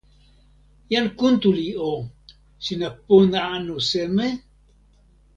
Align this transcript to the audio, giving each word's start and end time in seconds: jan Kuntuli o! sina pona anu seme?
jan 0.91 1.07
Kuntuli 1.17 1.65
o! 1.89 1.91
sina 2.65 2.87
pona 3.05 3.41
anu 3.55 3.75
seme? 3.89 4.27